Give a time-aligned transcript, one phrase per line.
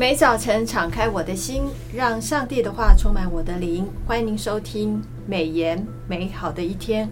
[0.00, 3.86] 每早晨敞开我的心，让上帝的话充满我的灵。
[4.06, 7.06] 欢迎您收听美言美好的一天。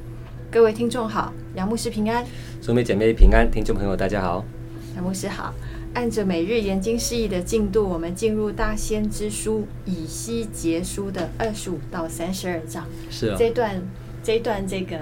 [0.51, 2.25] 各位听众好，杨牧师平安，
[2.63, 4.43] 兄妹姐妹平安，听众朋友大家好，
[4.97, 5.53] 杨牧师好。
[5.93, 12.87] 按着每日研经释义的进度，我们进入大先知书以西结书的二十五到三十二章。
[13.11, 13.83] 是啊、哦，这段
[14.23, 14.97] 这段这个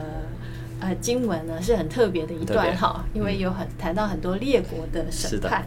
[0.81, 5.65] 呃经文呢是很特别的一段哈，因为有很谈到很多列国的审判。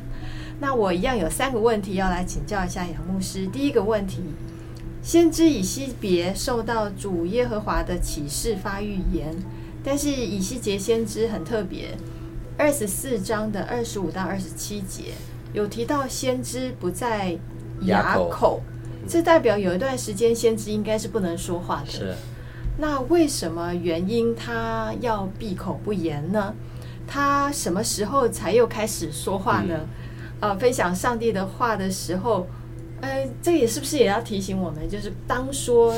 [0.60, 3.48] 那我一样有三个问题要来请教一下杨牧师。
[3.48, 4.22] 第一个问题，
[5.02, 9.34] 先知以西别受到主耶和华的启示发预言，
[9.84, 11.98] 但是以西结先知很特别。
[12.58, 15.14] 二十四章的二十五到二十七节
[15.54, 17.38] 有提到先知不在
[17.84, 18.62] 雅口，口，
[19.08, 21.90] 这代表有一段时间先知应该是不能说话的。
[21.90, 22.14] 是，
[22.78, 26.54] 那为什么原因他要闭口不言呢？
[27.08, 29.76] 他什么时候才又开始说话呢？
[29.80, 29.88] 嗯、
[30.40, 32.48] 呃，分享上帝的话的时候，
[33.02, 35.94] 呃，这也是不是也要提醒我们，就是当说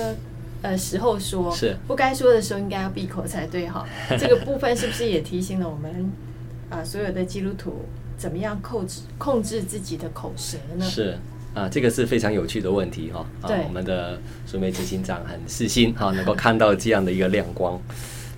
[0.62, 3.86] 呃时候说，是不该说的时候应该要闭口才对哈。
[4.18, 6.12] 这个部分是不是也提醒了我们？
[6.72, 7.86] 啊，所有的基督徒
[8.18, 10.86] 怎么样控制控制自己的口舌呢？
[10.86, 11.18] 是
[11.54, 13.20] 啊，这个是非常有趣的问题哈。
[13.42, 17.78] 啊，我们的苏梅执行长很细心哈，能够看到这样的一个亮光。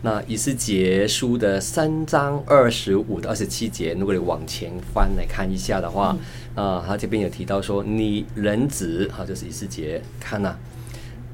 [0.06, 6.14] 那以斯结书的三章二十五到二十七节，如果你往前翻来看一下的话，
[6.56, 10.60] 嗯、啊，他这边有提到说，你人子哈，就是以斯结，看呐、啊，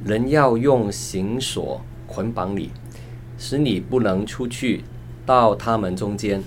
[0.06, 2.70] 人要用绳索捆绑你，
[3.40, 4.84] 使你不能出去
[5.26, 6.40] 到他们中间。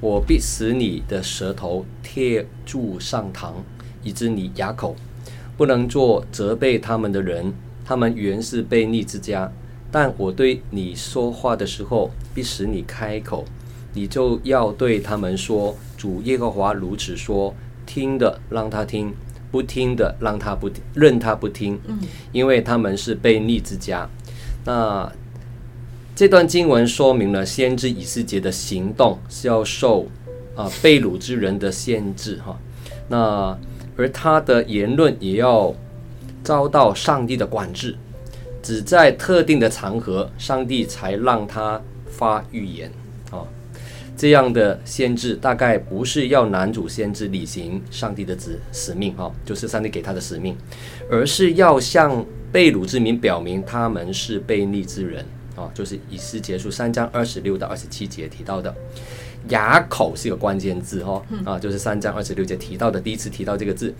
[0.00, 3.52] 我必使你的舌头贴住上膛，
[4.02, 4.96] 以致你哑口，
[5.56, 7.54] 不能做责备他们的人。
[7.84, 9.50] 他们原是悖逆之家，
[9.90, 13.44] 但我对你说话的时候，必使你开口，
[13.94, 17.54] 你就要对他们说：主耶和华如此说。
[17.86, 19.14] 听的让他听，
[19.50, 21.80] 不听的让他不听，任他不听，
[22.32, 24.08] 因为他们是悖逆之家。
[24.64, 25.10] 那。
[26.14, 30.04] 这段经文说明了先知以斯结的行动是要受
[30.56, 32.58] 啊被掳之人的限制哈，
[33.06, 33.56] 那
[33.96, 35.72] 而他的言论也要
[36.42, 37.96] 遭到上帝的管制，
[38.62, 42.90] 只在特定的场合，上帝才让他发预言
[43.30, 43.44] 啊。
[44.16, 50.56] 这样的先知大概不是要男主先知履行上帝的旨使命哈，就是上帝给他的使命，
[51.10, 55.24] 而是要向被掳之民表明他们是悖逆之人。
[55.56, 58.72] 啊，就是以西结束三章二十六到二十七节提到的
[59.50, 63.92] “哑口”是一个关键字哈，啊，就是三章二十六节提到的第一次提到这个字，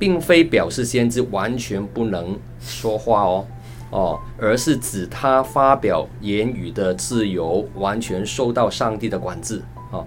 [0.00, 3.46] 并非表示先知完全不能说话哦，
[3.90, 10.06] 哦，而是指他发表言语的自由完全受到上帝的管制啊，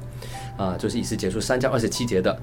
[0.57, 2.39] 啊，就是以西结书三章二十七节的，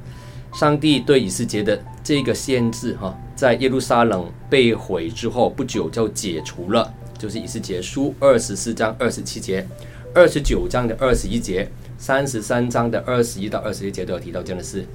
[0.53, 6.93] 上帝对以西结的这个限制哈，在耶路撒冷被毁之后不久就解除了。
[7.19, 9.67] 就是以西结书二十四章二十七节，
[10.15, 11.69] 二十九章的二十一节，
[11.99, 14.87] 三十三章的二十一到二十一节都有提到这样的事。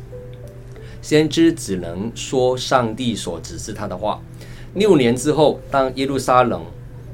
[1.01, 4.19] 先知只能说上帝所指示他的话。
[4.75, 6.61] 六年之后，当耶路撒冷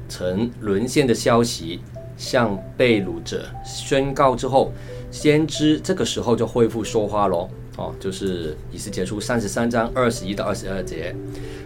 [0.08, 1.80] 城沦陷的消息
[2.16, 4.72] 向被掳者宣告之后，
[5.10, 7.48] 先知这个时候就恢复说话喽。
[7.76, 11.14] 哦，就是以西结书三十三章二十一到二十二节，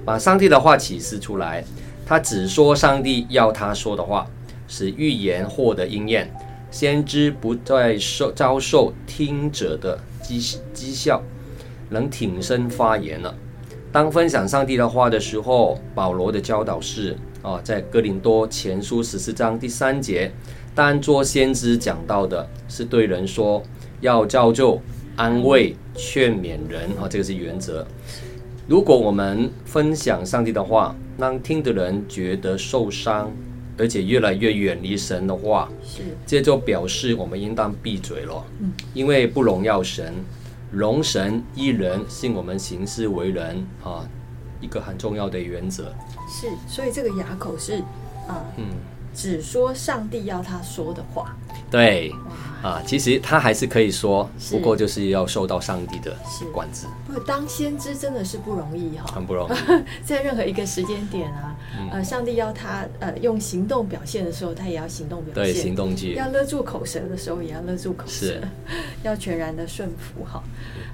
[0.05, 1.65] 把上帝的话启示出来。
[2.07, 4.25] 他只说上帝要他说的话，
[4.69, 6.33] 使预言获得应验，
[6.71, 11.21] 先知不再受遭受听者的讥讥笑，
[11.89, 13.35] 能挺身发言了。
[13.97, 20.31] 当分享上帝的话的时候，保罗的教导是啊，在哥林多前书十四章第三节，
[20.75, 23.63] 当做先知讲到的是对人说，
[24.03, 24.79] 要造就、
[25.17, 27.87] 安慰、劝勉人啊，这个是原则。
[28.69, 33.33] 如果我们分享上帝的话，让听的人觉得受伤，
[33.79, 38.45] 而且越来越远离神的话，是，这就表示我们应当闭嘴了。
[38.61, 40.13] 嗯，因为不荣耀神，
[40.77, 44.07] 荣神一人，信我们行事为人啊，
[44.61, 45.95] 一个很重要的原则。
[46.29, 47.79] 是，所以这个哑口是
[48.29, 48.67] 啊，嗯，
[49.15, 51.35] 只说上帝要他说的话。
[51.71, 52.13] 对。
[52.63, 56.17] 啊，其实他还是可以说，不过就是要受到上帝的
[56.53, 56.87] 管制。
[57.07, 59.53] 不，当先知真的是不容易哈，很不容易，
[60.05, 61.56] 在任何一个时间点啊，嗯、
[61.91, 65.45] 呃，上帝要他呃用行动表现的时候，他也要行动表现。
[65.45, 66.15] 对，行动剧。
[66.15, 68.41] 要勒住口舌的时候，也要勒住口舌。
[69.03, 70.43] 要全然的顺服哈。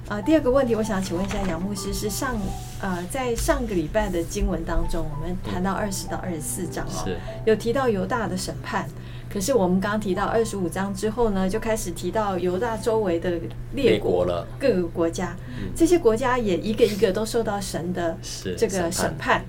[0.07, 2.35] 啊、呃，第二个问题，我想请问一下杨牧师，是上
[2.81, 8.87] 呃在上个礼拜的经文当中，我们谈到二十到二十四章哦，是有提到犹大的审判。
[9.31, 13.31] 可是我们刚刚提到二十五章之后呢，就开始提到犹大周围的
[13.73, 15.35] 列国了，各个国家，
[15.75, 18.15] 这些国家也一个一个都受到神的
[18.55, 19.43] 这个审判。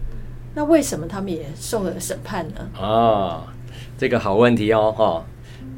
[0.54, 2.80] 那为什么他们也受了审判呢？
[2.80, 3.52] 啊，
[3.98, 5.24] 这个好问题哦，哈！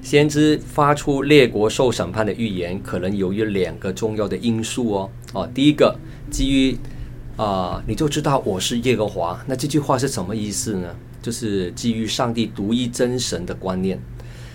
[0.03, 5.11] 先知发出列国受审判的预言，可能由于两个重要的因素哦。
[5.33, 5.97] 哦，第一个，
[6.31, 6.77] 基于
[7.37, 9.43] 啊，你就知道我是耶和华。
[9.47, 10.95] 那这句话是什么意思呢？
[11.23, 13.99] 就是基于上帝独一真神的观念，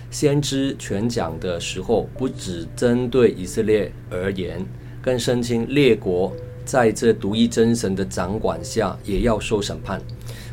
[0.10, 4.66] 先知全讲的时候，不只针对以色列而言，
[5.02, 6.32] 更声称列国
[6.72, 10.02] 在这独一真神的掌管下也要受审判，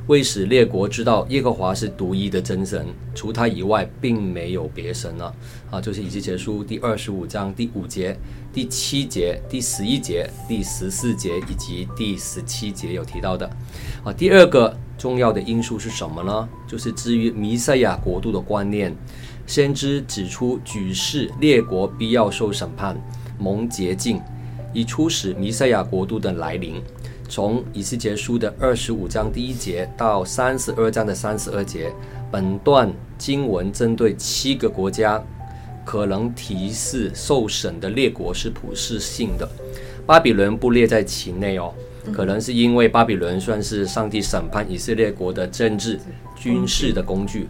[0.08, 2.84] 为使列国知道耶和华是独一的真神，
[3.14, 5.32] 除他以外并没有别神了。
[5.70, 8.18] 啊，就是以西结书第二十五章第五节、
[8.52, 13.48] 第七节、第十一节、第十四节以及第十七节有提到的。
[14.02, 14.76] 啊，第二个。
[14.98, 16.48] 重要的因素是什么呢？
[16.66, 18.92] 就是至于弥赛亚国度的观念，
[19.46, 23.00] 先知指出举世列国必要受审判、
[23.38, 24.20] 蒙洁净，
[24.72, 26.82] 以促使弥赛亚国度的来临。
[27.28, 31.92] 从以西结书的二十五章第一节到三十二章的三十二节，
[32.30, 35.22] 本段经文针对七个国家，
[35.84, 39.46] 可能提示受审的列国是普世性的，
[40.06, 41.74] 巴比伦不列在其内哦。
[42.10, 46.00] 可能是因为巴比伦算是上帝审判以色列国的政治、
[46.34, 47.46] 军事的工具。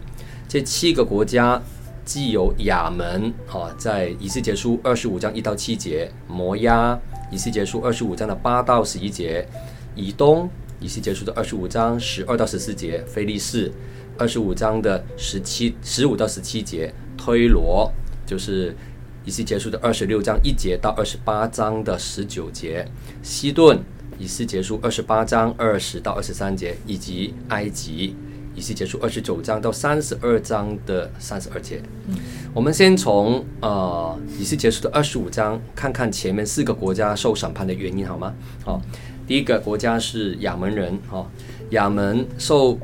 [0.49, 1.61] 这七个国家
[2.09, 6.99] 既有亚门，啊，在以西结书二十五章一到七节；摩押，
[7.31, 9.45] 以西结书二十五章的八到十一节；
[9.93, 13.71] 以东，以西结书的二十五章十二到十四节；菲利士，
[14.17, 17.91] 二十五章的十七、十五到十七节；推罗，
[18.25, 18.75] 就是
[19.23, 22.83] 以西结书的二十六章一节到二十八章的十九节；
[23.21, 23.79] 西顿。
[24.17, 28.15] 以西结书二十八章二十到二十三节，以及埃及，
[28.59, 31.81] 以西结束二十九章到三十二章的三十二节。
[32.07, 32.15] 嗯、
[32.53, 38.35] 我们先从呃以西结束的二十五章看看前面四个国家受审判的原因，好吗？
[38.65, 38.81] 好、哦，
[39.25, 41.27] 第一个国家是亚门人，哈、哦，
[41.69, 42.77] 亚门受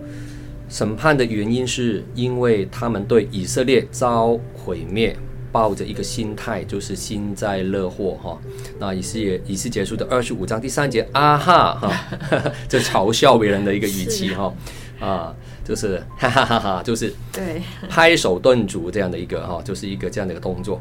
[0.70, 5.14] 审判的原因是因为他们对以色列遭毁灭。
[5.52, 8.38] 抱着一个心态，就是幸灾乐祸哈。
[8.78, 11.90] 那以西以西结束的二十五章第三节，啊哈哈，
[12.68, 14.54] 这嘲笑别人的一个语气哈
[15.00, 20.80] 啊，就是 哈哈哈哈，就是对拍手顿足这样的一个哈，就是一个这样的一个动作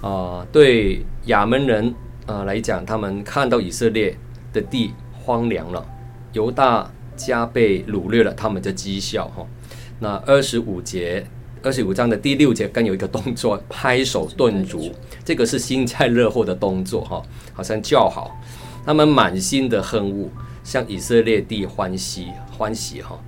[0.00, 0.46] 啊。
[0.52, 1.94] 对亚门人
[2.26, 4.16] 啊来讲，他们看到以色列
[4.52, 5.84] 的地荒凉了，
[6.32, 9.46] 犹大家被掳掠了，他们就讥笑哈。
[9.98, 11.26] 那二十五节。
[11.62, 14.92] 二十五章的第六节更有一个动作，拍手顿足，
[15.24, 17.20] 这个是幸灾乐祸的动作哈，
[17.52, 18.38] 好像叫好，
[18.84, 20.28] 他们满心的恨恶，
[20.62, 23.18] 向以色列地欢喜欢喜哈。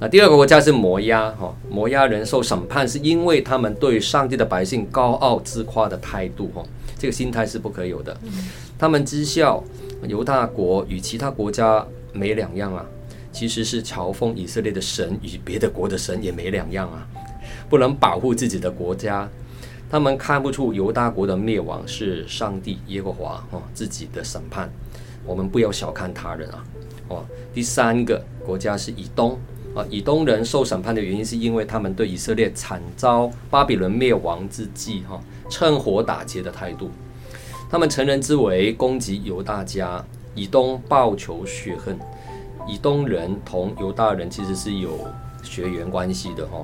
[0.00, 6.62] 那第二个国家是摩押哈，摩押人受审判是因为他们对上帝的百姓高傲自夸的态度哈，
[6.96, 8.16] 这个心态是不可有的。
[8.78, 9.62] 他们讥笑
[10.06, 12.86] 犹大国与其他国家没两样啊，
[13.32, 17.04] 其实是嘲讽以色列的神与别的国的神也没两样啊。
[17.68, 19.28] 不能保护自己的国家，
[19.90, 24.70] 他们看不出犹大国的灭亡是上帝耶和华哦自己的审判。
[25.26, 26.64] 我们不要小看他人啊！
[27.08, 29.36] 哦，第三个国家是以东
[29.90, 36.90] 以东人受审判的原因是因为他们对以色列惨遭巴比伦灭亡之际哈趁火打劫的态度，
[37.70, 40.04] 他们乘人之危攻击犹大家，
[40.34, 41.98] 以东报仇雪恨。
[42.66, 45.08] 以东人同犹大人其实是有
[45.42, 46.62] 血缘关系的哈。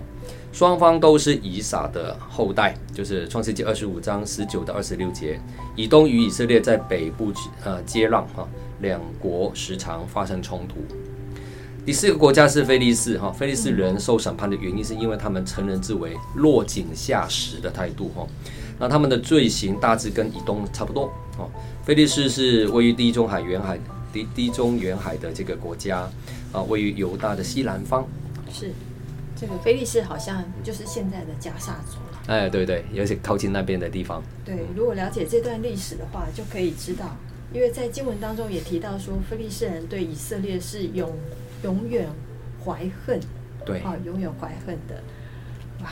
[0.52, 5.40] 双方都是以撒的后代，就是创世纪二十五章十九到二十六节。
[5.75, 7.33] 以东与以色列在北部
[7.64, 8.47] 呃接壤哈，
[8.80, 10.75] 两国时常发生冲突。
[11.85, 18.26] 第四个国家是菲利斯哈，菲利斯人受审判的原因是因为他们成人之为、落井下石的态度哈。
[18.79, 21.50] 那他们的罪行大致跟以东差不多哦。
[21.85, 23.79] 菲利斯是位于地中海沿海
[24.12, 26.09] 地地中沿海的这个国家
[26.53, 28.07] 啊，位于犹大的西南方。
[28.50, 28.71] 是。
[29.37, 32.23] 这个菲利斯好像就是现在的加萨族了。
[32.29, 34.23] 哎，对对，尤其靠近那边的地方。
[34.45, 37.17] 对，如果了解这段历史的话，就可以知道，
[37.53, 41.12] 因为在经文当中也提到说，菲利士人对以色列是永
[41.64, 42.06] 永远
[42.62, 43.18] 怀恨，
[43.64, 45.02] 对，啊，永远怀恨的。
[45.83, 45.90] 哇，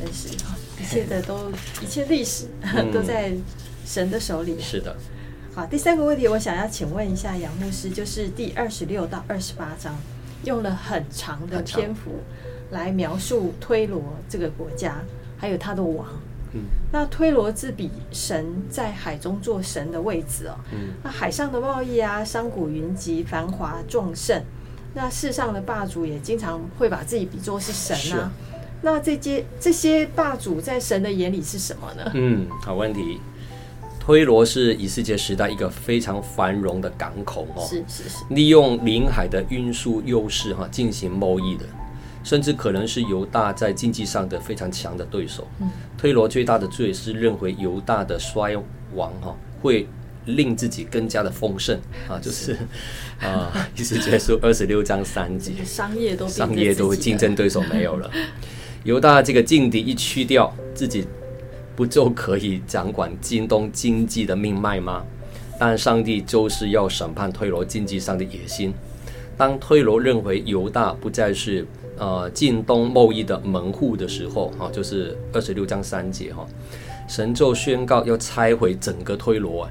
[0.00, 1.50] 真是啊，一切的都，
[1.82, 2.46] 一切历史
[2.92, 3.32] 都在
[3.84, 4.58] 神的手里。
[4.58, 4.96] 是的。
[5.54, 9.94] 好，第三个问题，我想要请问一下杨牧师，就是第二十六到二十八章。
[10.44, 12.20] 用了很长的篇幅
[12.70, 15.00] 来描述推罗这个国家，
[15.38, 16.06] 还有他的王。
[16.54, 16.60] 嗯，
[16.92, 20.56] 那推罗自比神在海中做神的位置哦。
[20.72, 24.42] 嗯，那海上的贸易啊，商贾云集，繁华壮盛。
[24.94, 28.32] 那世上的霸主也经常会把自己比作是神啊。
[28.82, 32.10] 那这些这些霸主在神的眼里是什么呢？
[32.14, 33.18] 嗯，好问题。
[33.98, 41.64] 推罗是以世界时代一个非常繁荣的港口哦，是是是，利用临海的运输优势哈进行贸易的，
[42.24, 45.46] 甚至可能是犹大在经济上的非常强的对手。
[45.60, 48.56] 嗯，推罗最大的罪是认为犹大的衰
[48.94, 49.86] 亡哈会
[50.24, 51.78] 令自己更加的丰盛
[52.08, 52.56] 啊，就是
[53.20, 58.10] 啊，以斯结束二十六章三节，商业都商业都竞争对手没有了。
[58.84, 61.06] 犹大这个劲敌一去掉，自己
[61.76, 65.04] 不就可以掌管京东经济的命脉吗？
[65.58, 68.72] 但上帝就是要审判推罗经济上的野心。
[69.36, 71.66] 当推罗认为犹大不再是
[71.98, 76.48] 呃近东贸易的门户的时候，哈、啊，就是二十六章三节哈、啊，
[77.08, 79.68] 神就宣告要拆毁整个推罗。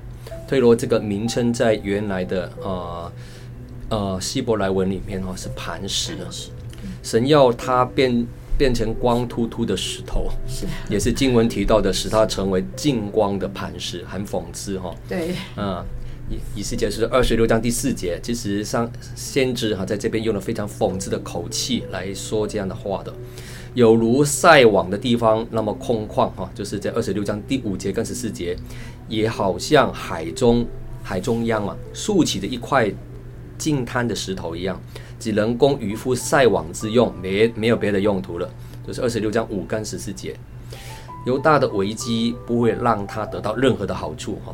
[0.48, 3.12] 推罗这个名称在原来的呃
[3.90, 6.28] 呃希伯来文里面哈、啊、是磐石的，
[7.02, 8.26] 神要它变。
[8.56, 14.94] 变成光秃秃的石头，是也是经文提到的，使它成为净光的磐石，很讽刺哈。
[15.10, 16.03] 对，嗯，以
[16.56, 23.14] 以斯结是二十六章第四节，其实上先知哈在这边用了非常讽刺的口气来说这样的话的，
[23.74, 28.58] 有如晒网的地方那么空旷哈，就是在二十六章第五节跟十四节，
[29.08, 30.66] 也好像海中
[31.02, 32.92] 海中央啊竖起的一块
[33.58, 34.80] 净滩的石头一样。
[35.20, 38.50] 只能供渔夫晒网之用，没没有别的用途了。
[38.86, 40.36] 就是二十六章五跟十四节，
[41.26, 44.54] 犹大的危机不会让他得到任何的好处哈。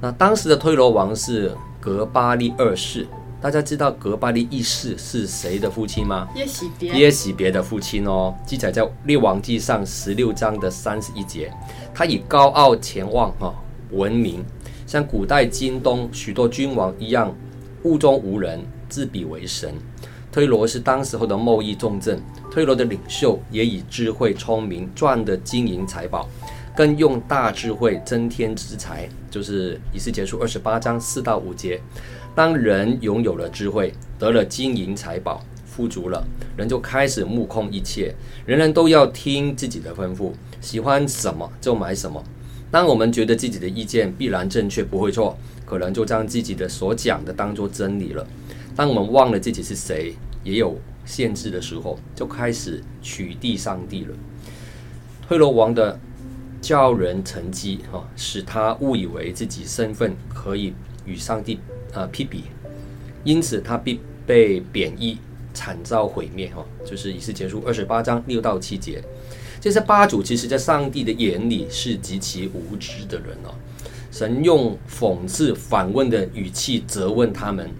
[0.00, 3.06] 那当时的推罗王是格巴利二世，
[3.40, 6.28] 大家知道格巴利一世是谁的父亲吗？
[6.34, 6.92] 耶洗别。
[6.92, 11.52] 耶洗别的父亲哦，记载在列王记上十六章的三十一节。
[11.94, 13.54] 他以高傲前望哈
[13.92, 14.44] 闻名，
[14.86, 17.34] 像古代今东许多君王一样，
[17.82, 19.74] 目中无人，自比为神。
[20.30, 26.28] 推罗是当时候的贸易重镇，推罗的领袖也以智慧聪明赚得金银财宝，
[26.76, 29.08] 更用大智慧增添资财。
[29.30, 31.80] 就是以斯结束二十八章四到五节，
[32.34, 36.24] 当人拥有了智慧，得了金银财宝，富足了，
[36.56, 38.14] 人就开始目空一切，
[38.46, 42.22] 人人都要听自己的吩咐，喜欢什么就买什么。
[42.70, 48.26] 当我们觉得自己的意见必然正确，不会错，可能就将自己的所讲的当作真理了。
[48.74, 54.14] 当我们忘了自己是谁，也有限制的时候，就开始取缔上帝了。
[55.28, 55.98] 推罗王的
[56.66, 61.60] 叫人成绩，哈，使他误以为自己身份可以与上帝
[61.94, 62.42] 啊匹比，
[63.22, 65.16] 因此他必被贬义、
[65.54, 69.00] 惨遭毁灭，哈，就是以斯结束二十八章六到七节。
[69.60, 73.54] 这些霸主其实在上帝的眼里是极其无知的人哦。
[74.10, 77.70] 神用讽刺、反问的语气责问他们。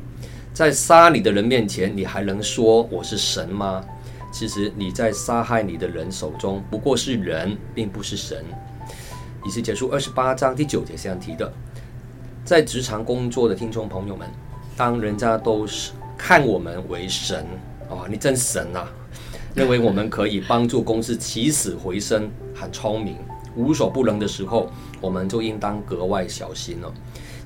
[0.54, 3.84] 在杀你的人面前，你还能说我是神吗？
[4.32, 8.44] 其实你在杀害你的人手中不过是人，并不是神。
[9.46, 11.52] 以斯结束二十八章第九节这样提的。
[12.44, 14.28] 在职场工作的听众朋友们，
[14.76, 17.46] 当人家都是看我们为神，
[17.88, 18.90] 哇，你真神啊！
[19.54, 23.18] 认为我们可以帮助公司起死回生，很聪明，
[23.54, 24.68] 无所不能的时候，
[25.00, 26.92] 我们就应当格外小心了，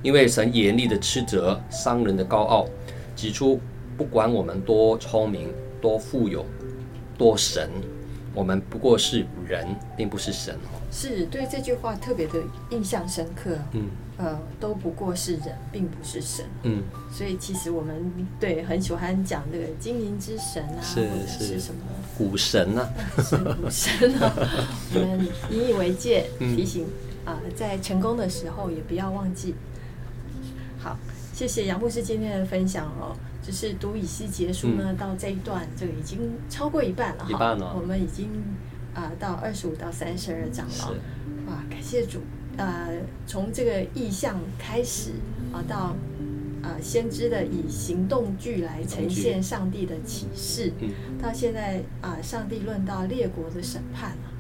[0.03, 2.67] 因为神严厉的斥责商人的高傲。
[3.15, 3.61] 指出，
[3.99, 5.53] 不管我们多聪明、
[5.83, 6.47] 多富有、
[7.19, 7.69] 多神，
[8.33, 10.80] 我们不过是人，并不是神哦。
[10.91, 13.57] 是对这句话特别的印象深刻。
[13.73, 16.45] 嗯，呃，都不过是人，并不是神。
[16.63, 16.83] 嗯，
[17.13, 21.81] 所以其实我们对很喜欢讲这个经营之神啊，是或者是什么
[22.17, 22.91] 股神啊，
[23.23, 24.33] 是股神啊。
[24.95, 26.85] 我们引以为戒，提醒
[27.25, 29.55] 啊、嗯呃，在成功的时候也不要忘记。
[30.79, 30.97] 好。
[31.33, 36.19] 谢谢杨牧师今天的分享哦，就是读以西结束呢，嗯、到这一段这个已经
[36.51, 38.29] 超过一半了哈，一半了，我们已经
[38.95, 40.85] 啊、呃、到二十五到三十二章了，是。
[41.47, 42.21] 哇，感谢主，
[42.57, 42.89] 呃，
[43.27, 45.13] 从这个意象开始
[45.53, 45.97] 啊，到
[46.63, 54.31] 呃先知的以行动剧来呈现上帝的启示，嗯、到现在啊、呃，上帝论到列国的审判啊，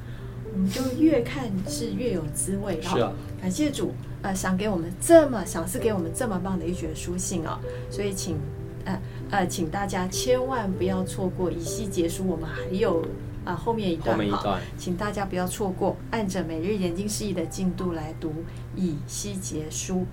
[0.52, 3.92] 我们就越看是越有滋味啊，感谢主。
[4.22, 7.58] 呃，赏给我们这么赏赐给我们这么棒的一卷书信啊，
[7.90, 8.36] 所以请
[8.84, 13.02] 呃呃，请大家千万不要错过以西结书，我们还有
[13.44, 18.32] 啊后面一段，后面一段，请大家不要错过，按着每日研经释义的进度来读
[18.76, 20.04] 以西结书。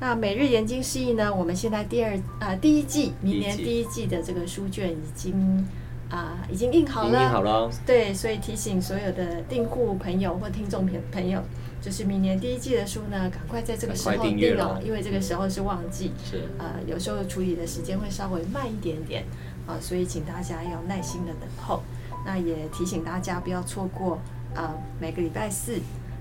[0.00, 5.66] 那每日研经释义呢，我们现在第二啊第一季，明年第一季的这个书卷已经
[6.08, 11.42] 啊已经印好了，印好了，对，所以提醒所有的订户朋友或听众朋朋友。
[11.80, 19.24] 就是明年第一季的书呢，赶快在这个时候订哦，因为这个时候是旺季，是呃，有时候处理的时间会稍微慢一点点
[19.64, 21.80] 啊，所以请大家要耐心的等候。
[22.24, 24.18] 那也提醒大家不要错过
[24.54, 25.78] 啊，每个礼拜四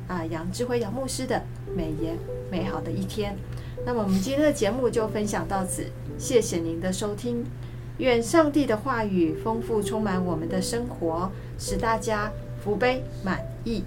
[0.07, 1.43] 啊，杨智慧杨牧师的
[1.75, 2.17] 美言
[2.51, 3.35] 美好的一天。
[3.85, 5.85] 那么我们今天的节目就分享到此，
[6.17, 7.45] 谢谢您的收听。
[7.99, 12.31] 愿上帝的话语丰富充满我们的生活，使大家
[12.63, 13.83] 福杯满溢。